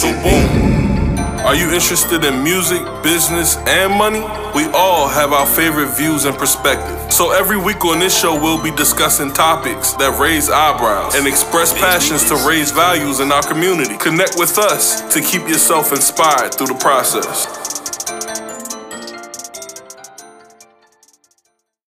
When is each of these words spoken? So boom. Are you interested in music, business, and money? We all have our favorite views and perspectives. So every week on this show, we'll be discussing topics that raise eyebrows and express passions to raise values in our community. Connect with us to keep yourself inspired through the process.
So 0.00 0.10
boom. 0.22 1.18
Are 1.44 1.54
you 1.54 1.74
interested 1.74 2.24
in 2.24 2.42
music, 2.42 2.80
business, 3.02 3.58
and 3.66 3.92
money? 3.92 4.20
We 4.54 4.64
all 4.72 5.08
have 5.08 5.34
our 5.34 5.44
favorite 5.44 5.94
views 5.94 6.24
and 6.24 6.34
perspectives. 6.38 7.14
So 7.14 7.32
every 7.32 7.58
week 7.58 7.84
on 7.84 7.98
this 7.98 8.18
show, 8.18 8.32
we'll 8.32 8.62
be 8.62 8.70
discussing 8.70 9.30
topics 9.30 9.92
that 9.94 10.18
raise 10.18 10.48
eyebrows 10.48 11.16
and 11.16 11.26
express 11.26 11.74
passions 11.74 12.26
to 12.30 12.36
raise 12.48 12.70
values 12.70 13.20
in 13.20 13.30
our 13.30 13.42
community. 13.42 13.98
Connect 13.98 14.36
with 14.38 14.56
us 14.56 15.02
to 15.12 15.20
keep 15.20 15.42
yourself 15.42 15.92
inspired 15.92 16.54
through 16.54 16.68
the 16.68 16.80
process. 16.80 17.69